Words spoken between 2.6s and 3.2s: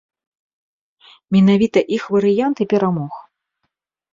і перамог.